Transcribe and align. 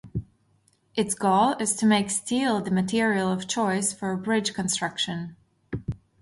Its 0.95 1.13
goal 1.13 1.53
is 1.59 1.75
to 1.75 1.85
make 1.85 2.09
steel 2.09 2.59
the 2.59 2.71
material 2.71 3.31
of 3.31 3.47
choice 3.47 3.93
for 3.93 4.17
bridge 4.17 4.51
construction. 4.55 5.35